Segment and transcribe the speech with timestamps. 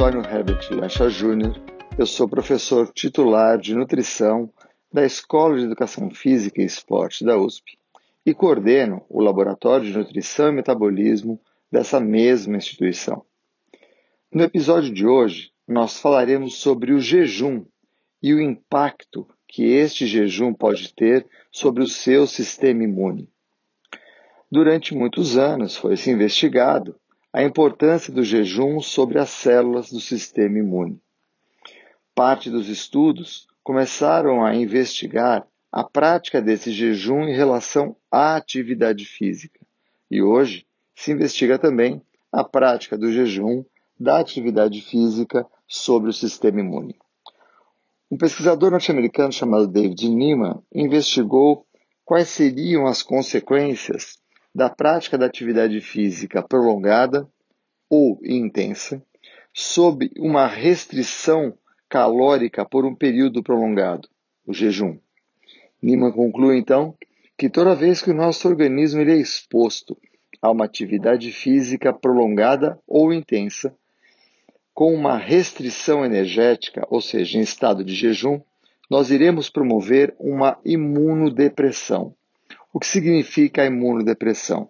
[0.00, 1.60] Antônio Herbert Lancha Júnior,
[1.98, 4.50] eu sou professor titular de nutrição
[4.90, 7.76] da Escola de Educação Física e Esporte da USP
[8.24, 11.38] e coordeno o Laboratório de Nutrição e Metabolismo
[11.70, 13.22] dessa mesma instituição.
[14.32, 17.66] No episódio de hoje, nós falaremos sobre o jejum
[18.22, 23.28] e o impacto que este jejum pode ter sobre o seu sistema imune.
[24.50, 26.98] Durante muitos anos foi-se investigado
[27.32, 31.00] a importância do jejum sobre as células do sistema imune.
[32.14, 39.60] Parte dos estudos começaram a investigar a prática desse jejum em relação à atividade física.
[40.10, 43.64] E hoje se investiga também a prática do jejum
[43.98, 46.96] da atividade física sobre o sistema imune.
[48.10, 51.64] Um pesquisador norte-americano chamado David Nieman investigou
[52.04, 54.18] quais seriam as consequências
[54.54, 57.28] da prática da atividade física prolongada
[57.88, 59.02] ou intensa
[59.52, 61.54] sob uma restrição
[61.88, 64.08] calórica por um período prolongado,
[64.46, 64.98] o jejum.
[65.82, 66.94] Nima conclui então
[67.36, 69.96] que toda vez que o nosso organismo ele é exposto
[70.42, 73.74] a uma atividade física prolongada ou intensa,
[74.72, 78.40] com uma restrição energética, ou seja, em estado de jejum,
[78.88, 82.14] nós iremos promover uma imunodepressão.
[82.72, 84.68] O que significa a imunodepressão?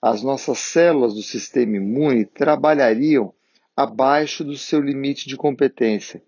[0.00, 3.32] As nossas células do sistema imune trabalhariam
[3.76, 6.22] abaixo do seu limite de competência,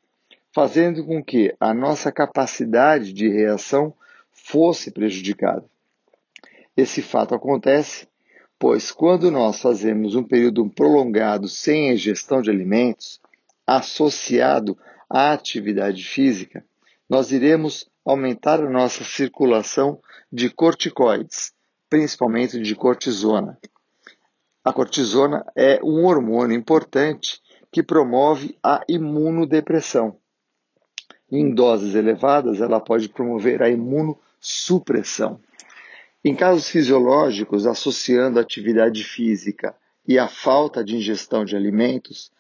[0.52, 3.94] fazendo com que a nossa capacidade de reação
[4.30, 5.64] fosse prejudicada.
[6.77, 8.06] Esse fato acontece
[8.58, 13.20] pois quando nós fazemos um período prolongado sem ingestão de alimentos,
[13.66, 14.77] associado
[15.08, 16.64] à atividade física,
[17.08, 21.52] nós iremos aumentar a nossa circulação de corticoides,
[21.88, 23.58] principalmente de cortisona.
[24.64, 27.41] A cortisona é um hormônio importante
[27.72, 30.18] que promove a imunodepressão.
[31.30, 35.41] Em doses elevadas, ela pode promover a imunossupressão.
[36.24, 39.74] Em casos fisiológicos associando a atividade física
[40.06, 42.30] e a falta de ingestão de alimentos,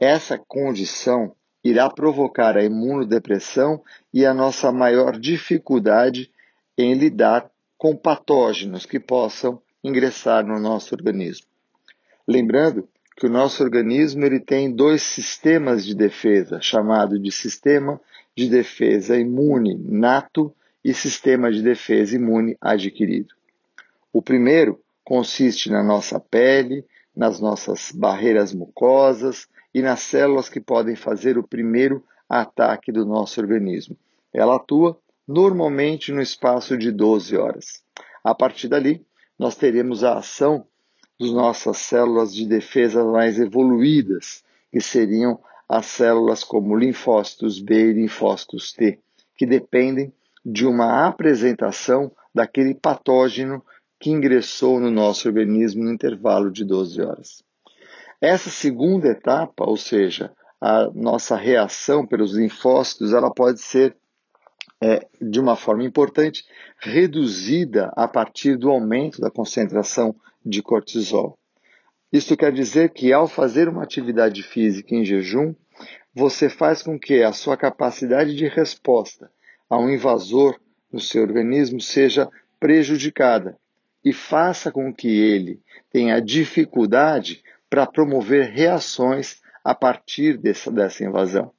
[0.00, 3.82] essa condição irá provocar a imunodepressão
[4.12, 6.30] e a nossa maior dificuldade
[6.76, 11.46] em lidar com patógenos que possam ingressar no nosso organismo.
[12.26, 18.00] Lembrando que o nosso organismo ele tem dois sistemas de defesa, chamado de sistema
[18.36, 20.54] de defesa imune nato
[20.84, 23.34] e sistema de defesa imune adquirido.
[24.12, 26.84] O primeiro consiste na nossa pele,
[27.16, 33.40] nas nossas barreiras mucosas, e nas células que podem fazer o primeiro ataque do nosso
[33.40, 33.96] organismo.
[34.32, 37.82] Ela atua normalmente no espaço de 12 horas.
[38.24, 39.04] A partir dali,
[39.38, 40.66] nós teremos a ação
[41.18, 47.92] das nossas células de defesa mais evoluídas, que seriam as células como linfócitos B e
[47.92, 48.98] linfócitos T,
[49.36, 50.12] que dependem
[50.44, 53.62] de uma apresentação daquele patógeno
[53.98, 57.47] que ingressou no nosso organismo no intervalo de 12 horas.
[58.20, 63.96] Essa segunda etapa, ou seja, a nossa reação pelos linfócitos, ela pode ser,
[64.80, 66.44] é, de uma forma importante,
[66.80, 70.14] reduzida a partir do aumento da concentração
[70.44, 71.38] de cortisol.
[72.12, 75.54] Isso quer dizer que, ao fazer uma atividade física em jejum,
[76.12, 79.30] você faz com que a sua capacidade de resposta
[79.70, 80.58] a um invasor
[80.90, 83.56] no seu organismo seja prejudicada
[84.04, 85.60] e faça com que ele
[85.92, 91.52] tenha dificuldade para promover reações a partir dessa, dessa invasão.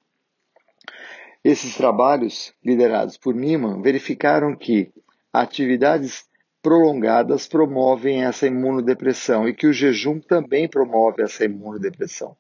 [1.44, 4.92] Esses trabalhos, liderados por Niemann, verificaram que
[5.32, 6.26] atividades
[6.62, 12.36] prolongadas promovem essa imunodepressão e que o jejum também promove essa imunodepressão.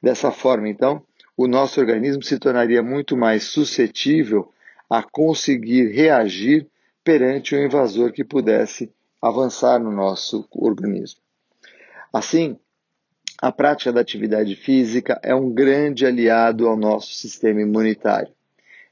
[0.00, 1.02] Dessa forma, então,
[1.36, 4.52] o nosso organismo se tornaria muito mais suscetível
[4.88, 6.66] a conseguir reagir
[7.02, 11.20] perante um invasor que pudesse avançar no nosso organismo.
[12.12, 12.58] Assim,
[13.40, 18.32] a prática da atividade física é um grande aliado ao nosso sistema imunitário.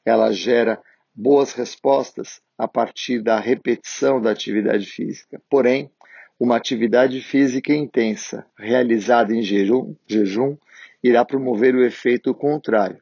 [0.05, 0.81] Ela gera
[1.13, 5.43] boas respostas a partir da repetição da atividade física.
[5.51, 5.91] Porém,
[6.39, 10.57] uma atividade física intensa, realizada em jejum, jejum,
[11.03, 13.01] irá promover o efeito contrário.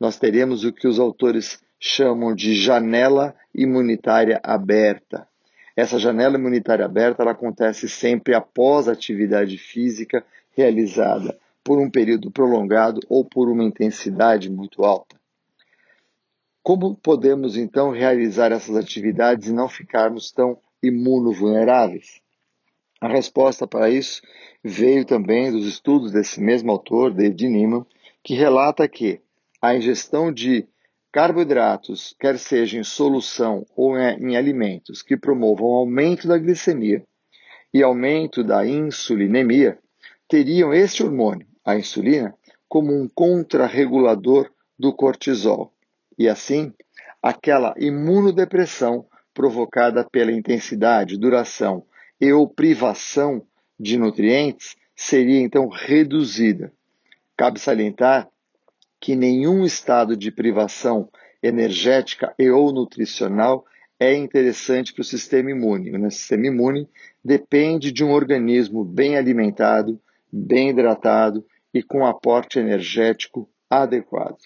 [0.00, 5.28] Nós teremos o que os autores chamam de janela imunitária aberta.
[5.76, 10.24] Essa janela imunitária aberta acontece sempre após a atividade física
[10.56, 15.16] realizada por um período prolongado ou por uma intensidade muito alta.
[16.62, 22.20] Como podemos então realizar essas atividades e não ficarmos tão imunovulneráveis?
[23.00, 24.22] A resposta para isso
[24.64, 27.84] veio também dos estudos desse mesmo autor, David Niemann,
[28.24, 29.20] que relata que
[29.60, 30.66] a ingestão de
[31.12, 37.02] carboidratos, quer seja em solução ou em alimentos que promovam aumento da glicemia
[37.72, 39.78] e aumento da insulinemia,
[40.28, 42.34] teriam este hormônio, a insulina,
[42.68, 45.72] como um contrarregulador do cortisol.
[46.18, 46.72] E assim,
[47.22, 51.84] aquela imunodepressão provocada pela intensidade, duração
[52.20, 53.42] e ou privação
[53.78, 56.72] de nutrientes seria então reduzida.
[57.36, 58.28] Cabe salientar
[58.98, 61.08] que nenhum estado de privação
[61.42, 63.64] energética e ou nutricional
[64.00, 65.90] é interessante para o sistema imune.
[65.96, 66.88] O sistema imune
[67.24, 70.00] depende de um organismo bem alimentado,
[70.32, 74.38] bem hidratado e com aporte energético adequado.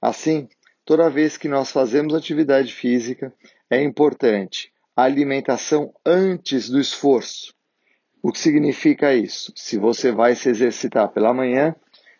[0.00, 0.48] Assim,
[0.84, 3.32] toda vez que nós fazemos atividade física,
[3.70, 7.54] é importante a alimentação antes do esforço.
[8.22, 9.52] O que significa isso?
[9.56, 11.74] Se você vai se exercitar pela manhã,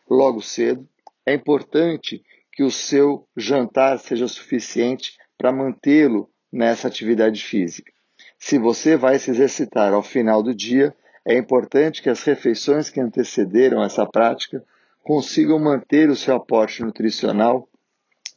[0.08, 0.88] logo cedo,
[1.24, 2.22] é importante
[2.52, 7.92] que o seu jantar seja suficiente para mantê-lo nessa atividade física.
[8.38, 13.00] Se você vai se exercitar ao final do dia, é importante que as refeições que
[13.00, 14.64] antecederam essa prática
[15.02, 17.68] consigam manter o seu aporte nutricional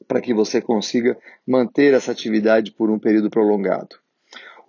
[0.07, 1.17] para que você consiga
[1.47, 3.97] manter essa atividade por um período prolongado.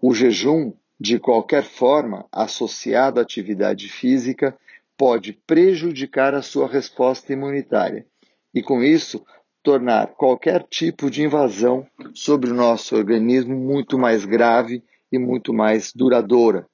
[0.01, 4.57] O jejum, de qualquer forma, associado à atividade física,
[4.97, 8.07] pode prejudicar a sua resposta imunitária
[8.55, 9.25] e, com isso,
[9.63, 15.93] tornar qualquer tipo de invasão sobre o nosso organismo muito mais grave e muito mais
[15.93, 16.67] duradoura.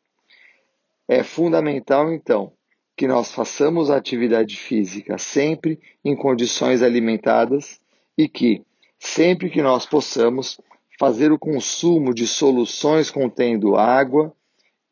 [1.09, 2.53] É fundamental, então,
[2.97, 7.81] que nós façamos a atividade física sempre em condições alimentadas
[8.17, 8.63] e que,
[8.99, 10.61] sempre que nós possamos,
[10.99, 14.33] fazer o consumo de soluções contendo água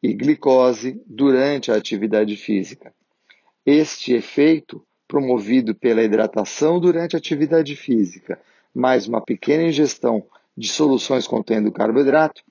[0.03, 2.93] e glicose durante a atividade física.
[3.65, 8.41] Este efeito, promovido pela hidratação durante a atividade física,
[8.75, 10.25] mais uma pequena ingestão
[10.57, 12.43] de soluções contendo carboidrato,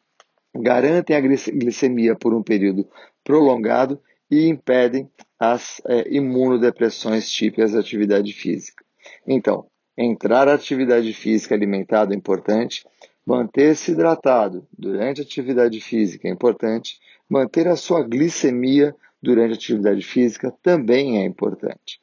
[0.55, 2.87] garantem a glicemia por um período
[3.23, 3.99] prolongado
[4.29, 8.83] e impedem as é, imunodepressões típicas da atividade física.
[9.25, 9.65] Então,
[9.97, 12.85] entrar à atividade física alimentada é importante,
[13.25, 16.99] manter-se hidratado durante a atividade física é importante,
[17.29, 21.99] manter a sua glicemia durante a atividade física também é importante.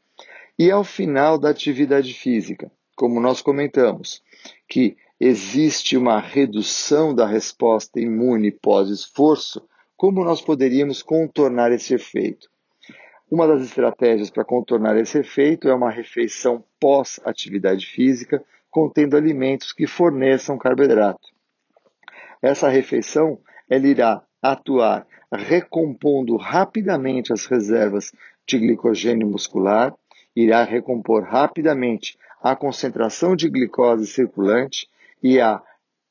[0.58, 4.22] E ao final da atividade física, como nós comentamos,
[4.68, 9.62] que existe uma redução da resposta imune pós-esforço,
[9.96, 12.48] como nós poderíamos contornar esse efeito?
[13.31, 19.87] Uma das estratégias para contornar esse efeito é uma refeição pós-atividade física, contendo alimentos que
[19.87, 21.28] forneçam carboidrato.
[22.43, 23.38] Essa refeição
[23.69, 28.12] ela irá atuar recompondo rapidamente as reservas
[28.46, 29.94] de glicogênio muscular,
[30.34, 34.88] irá recompor rapidamente a concentração de glicose circulante
[35.22, 35.60] e a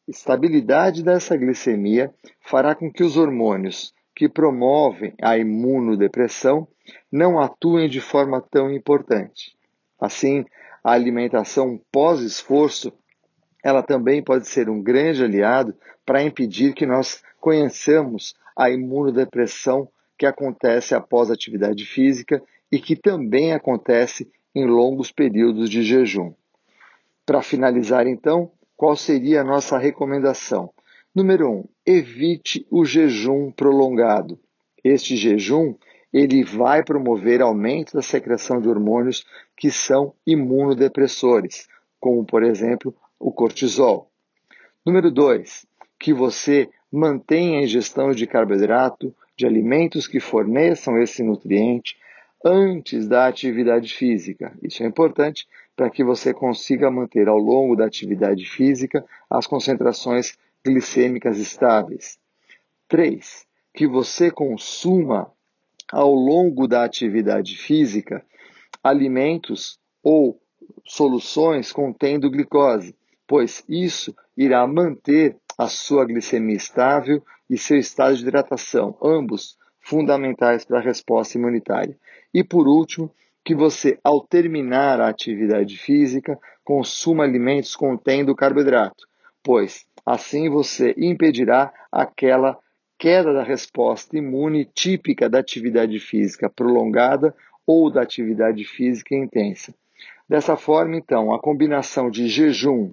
[0.08, 6.68] estabilidade dessa glicemia fará com que os hormônios que promovem a imunodepressão
[7.12, 9.56] não atuem de forma tão importante.
[10.00, 10.46] Assim,
[10.84, 12.94] a alimentação pós-esforço
[13.64, 20.28] ela também pode ser um grande aliado para impedir que nós conheçamos a imunodepressão que
[20.28, 26.32] acontece após atividade física e que também acontece em longos períodos de jejum.
[27.26, 30.72] Para finalizar, então, qual seria a nossa recomendação?
[31.14, 34.40] Número 1, um, evite o jejum prolongado.
[34.84, 35.76] Este jejum
[36.12, 39.26] ele vai promover aumento da secreção de hormônios
[39.58, 41.68] que são imunodepressores,
[42.00, 44.10] como por exemplo o cortisol.
[44.86, 45.66] Número 2,
[46.00, 51.98] que você mantenha a ingestão de carboidrato, de alimentos que forneçam esse nutriente
[52.46, 54.56] antes da atividade física.
[54.62, 60.38] Isso é importante para que você consiga manter ao longo da atividade física as concentrações
[60.64, 62.20] glicêmicas estáveis.
[62.88, 63.48] 3.
[63.74, 65.32] Que você consuma
[65.92, 68.24] ao longo da atividade física
[68.84, 70.40] alimentos ou
[70.86, 72.96] soluções contendo glicose,
[73.28, 80.66] pois isso irá manter a sua glicemia estável e seu estado de hidratação, ambos fundamentais
[80.66, 81.96] para a resposta imunitária.
[82.34, 83.12] E por último,
[83.44, 89.08] que você, ao terminar a atividade física, consuma alimentos contendo carboidrato,
[89.44, 92.58] pois assim você impedirá aquela
[92.98, 97.36] queda da resposta imune típica da atividade física prolongada
[97.68, 99.72] ou da atividade física intensa.
[100.28, 102.92] Dessa forma, então, a combinação de jejum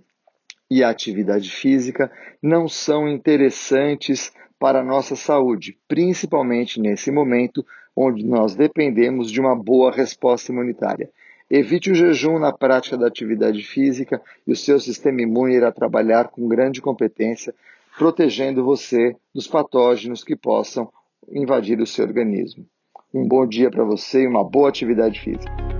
[0.70, 4.30] e atividade física não são interessantes
[4.62, 7.66] para a nossa saúde, principalmente nesse momento
[7.96, 11.10] onde nós dependemos de uma boa resposta imunitária.
[11.50, 16.28] Evite o jejum na prática da atividade física e o seu sistema imune irá trabalhar
[16.28, 17.52] com grande competência,
[17.98, 20.88] protegendo você dos patógenos que possam
[21.28, 22.64] invadir o seu organismo.
[23.12, 25.71] Um bom dia para você e uma boa atividade física.